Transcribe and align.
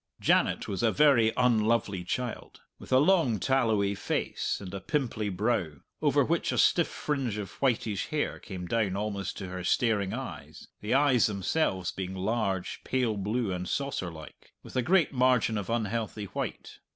Janet 0.19 0.67
was 0.67 0.81
a 0.81 0.91
very 0.91 1.31
unlovely 1.37 2.03
child, 2.03 2.61
with 2.79 2.91
a 2.91 2.97
long, 2.97 3.39
tallowy 3.39 3.93
face 3.93 4.57
and 4.59 4.73
a 4.73 4.81
pimply 4.81 5.29
brow, 5.29 5.73
over 6.01 6.23
which 6.23 6.51
a 6.51 6.57
stiff 6.57 6.87
fringe 6.87 7.37
of 7.37 7.51
whitish 7.61 8.07
hair 8.07 8.39
came 8.39 8.65
down 8.65 8.95
almost 8.95 9.37
to 9.37 9.49
her 9.49 9.63
staring 9.63 10.11
eyes, 10.11 10.67
the 10.79 10.95
eyes 10.95 11.27
themselves 11.27 11.91
being 11.91 12.15
large, 12.15 12.83
pale 12.83 13.15
blue, 13.15 13.51
and 13.51 13.69
saucer 13.69 14.09
like, 14.11 14.53
with 14.63 14.75
a 14.75 14.81
great 14.81 15.13
margin 15.13 15.55
of 15.55 15.69
unhealthy 15.69 16.25
white. 16.25 16.79